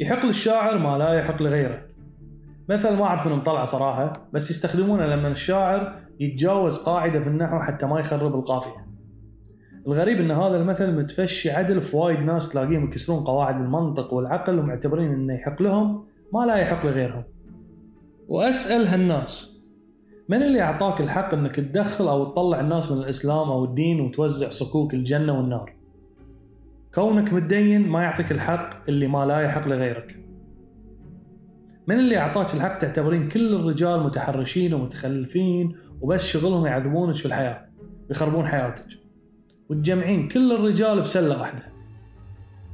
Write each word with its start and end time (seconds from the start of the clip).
يحق 0.00 0.26
للشاعر 0.26 0.78
ما 0.78 0.98
لا 0.98 1.14
يحق 1.14 1.42
لغيره. 1.42 1.82
مثل 2.68 2.96
ما 2.96 3.04
أعرف 3.04 3.26
إنه 3.26 3.36
مطلع 3.36 3.64
صراحة 3.64 4.28
بس 4.32 4.50
يستخدمونه 4.50 5.06
لما 5.06 5.28
الشاعر 5.28 5.96
يتجاوز 6.20 6.78
قاعدة 6.78 7.20
في 7.20 7.26
النحو 7.26 7.58
حتى 7.58 7.86
ما 7.86 8.00
يخرب 8.00 8.34
القافية. 8.34 8.86
الغريب 9.86 10.20
إن 10.20 10.30
هذا 10.30 10.56
المثل 10.56 10.92
متفشي 10.92 11.50
عدل 11.50 11.82
في 11.82 11.96
وايد 11.96 12.20
ناس 12.20 12.48
تلاقيهم 12.48 12.84
يكسرون 12.84 13.24
قواعد 13.24 13.60
المنطق 13.60 14.14
والعقل 14.14 14.58
ومعتبرين 14.58 15.12
إنه 15.12 15.34
يحق 15.34 15.62
لهم 15.62 16.04
ما 16.32 16.46
لا 16.46 16.56
يحق 16.56 16.86
لغيرهم. 16.86 17.24
وأسأل 18.28 18.86
هالناس 18.86 19.60
من 20.28 20.42
اللي 20.42 20.60
أعطاك 20.62 21.00
الحق 21.00 21.34
إنك 21.34 21.56
تدخل 21.56 22.08
أو 22.08 22.24
تطلع 22.24 22.60
الناس 22.60 22.92
من 22.92 22.98
الإسلام 22.98 23.50
أو 23.50 23.64
الدين 23.64 24.00
وتوزع 24.00 24.50
صكوك 24.50 24.94
الجنة 24.94 25.38
والنار؟ 25.38 25.83
كونك 26.94 27.32
متدين 27.32 27.88
ما 27.88 28.02
يعطيك 28.02 28.32
الحق 28.32 28.88
اللي 28.88 29.06
ما 29.06 29.26
لا 29.26 29.40
يحق 29.40 29.68
لغيرك. 29.68 30.16
من 31.88 31.98
اللي 31.98 32.18
أعطاك 32.18 32.54
الحق 32.54 32.78
تعتبرين 32.78 33.28
كل 33.28 33.54
الرجال 33.54 34.02
متحرشين 34.02 34.74
ومتخلفين 34.74 35.76
وبس 36.00 36.26
شغلهم 36.26 36.66
يعذبونك 36.66 37.16
في 37.16 37.26
الحياة 37.26 37.66
يخربون 38.10 38.46
حياتك. 38.46 38.86
وتجمعين 39.68 40.28
كل 40.28 40.52
الرجال 40.52 41.00
بسلة 41.00 41.40
واحدة. 41.40 41.62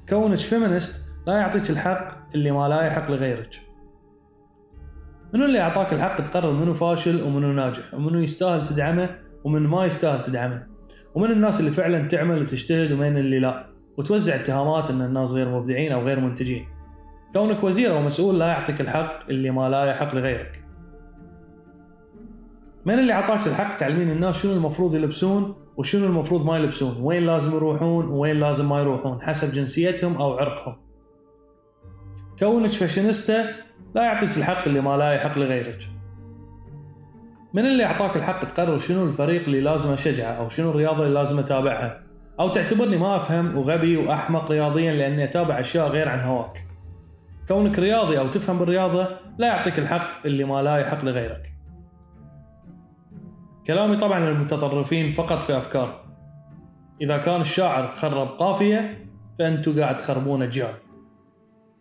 كونك 0.08 0.38
فيمنست 0.38 1.04
لا 1.26 1.34
يعطيك 1.34 1.70
الحق 1.70 2.34
اللي 2.34 2.50
ما 2.50 2.68
لا 2.68 2.82
يحق 2.82 3.10
لغيرك. 3.10 3.60
منو 5.34 5.44
اللي 5.44 5.60
أعطاك 5.60 5.92
الحق 5.92 6.20
تقرر 6.20 6.52
منو 6.52 6.74
فاشل 6.74 7.22
ومنو 7.22 7.52
ناجح 7.52 7.94
ومنو 7.94 8.18
يستاهل 8.18 8.64
تدعمه 8.64 9.08
ومن 9.44 9.62
ما 9.62 9.84
يستاهل 9.86 10.22
تدعمه؟ 10.22 10.66
ومن 11.14 11.30
الناس 11.30 11.60
اللي 11.60 11.70
فعلا 11.70 12.08
تعمل 12.08 12.42
وتجتهد 12.42 12.92
ومن 12.92 13.16
اللي 13.16 13.38
لا؟ 13.38 13.70
وتوزع 14.00 14.34
اتهامات 14.34 14.90
إن 14.90 15.02
الناس 15.02 15.32
غير 15.32 15.48
مبدعين 15.48 15.92
أو 15.92 16.00
غير 16.00 16.20
منتجين. 16.20 16.68
كونك 17.32 17.64
وزير 17.64 17.92
أو 17.92 18.00
مسؤول 18.00 18.38
لا 18.38 18.46
يعطيك 18.46 18.80
الحق 18.80 19.28
اللي 19.28 19.50
ما 19.50 19.68
لا 19.68 19.84
يحق 19.84 20.14
لغيرك. 20.14 20.64
من 22.84 22.98
اللي 22.98 23.12
اعطاك 23.12 23.46
الحق 23.46 23.76
تعلمين 23.76 24.10
الناس 24.10 24.42
شنو 24.42 24.52
المفروض 24.52 24.94
يلبسون 24.94 25.54
وشنو 25.76 26.06
المفروض 26.06 26.46
ما 26.46 26.56
يلبسون؟ 26.56 26.96
وين 27.00 27.26
لازم 27.26 27.56
يروحون 27.56 28.08
وين 28.08 28.40
لازم 28.40 28.68
ما 28.68 28.78
يروحون؟ 28.78 29.22
حسب 29.22 29.52
جنسيتهم 29.52 30.16
أو 30.16 30.32
عرقهم. 30.32 30.76
كونك 32.38 32.70
فاشينيستا 32.70 33.44
لا 33.94 34.02
يعطيك 34.02 34.36
الحق 34.38 34.66
اللي 34.66 34.80
ما 34.80 34.96
لا 34.96 35.12
يحق 35.12 35.38
لغيرك. 35.38 35.88
من 37.54 37.66
اللي 37.66 37.84
أعطاك 37.84 38.16
الحق 38.16 38.44
تقرر 38.44 38.78
شنو 38.78 39.04
الفريق 39.04 39.42
اللي 39.42 39.60
لازم 39.60 39.90
أشجعه 39.90 40.32
أو 40.32 40.48
شنو 40.48 40.70
الرياضة 40.70 41.02
اللي 41.02 41.14
لازم 41.14 41.38
أتابعها؟ 41.38 42.09
أو 42.40 42.48
تعتبرني 42.48 42.96
ما 42.96 43.16
أفهم 43.16 43.56
وغبي 43.56 43.96
وأحمق 43.96 44.50
رياضيا 44.50 44.92
لأني 44.92 45.24
أتابع 45.24 45.60
أشياء 45.60 45.88
غير 45.88 46.08
عن 46.08 46.20
هواك. 46.20 46.66
كونك 47.48 47.78
رياضي 47.78 48.18
أو 48.18 48.28
تفهم 48.28 48.58
بالرياضة 48.58 49.08
لا 49.38 49.46
يعطيك 49.46 49.78
الحق 49.78 50.26
اللي 50.26 50.44
ما 50.44 50.62
لا 50.62 50.76
يحق 50.76 51.04
لغيرك. 51.04 51.52
كلامي 53.66 53.96
طبعا 53.96 54.20
للمتطرفين 54.20 55.10
فقط 55.10 55.42
في 55.42 55.56
أفكار. 55.56 56.04
إذا 57.00 57.18
كان 57.18 57.40
الشاعر 57.40 57.92
خرب 57.94 58.28
قافية 58.28 59.04
فأنتوا 59.38 59.80
قاعد 59.80 59.96
تخربون 59.96 60.42
اجيال 60.42 60.74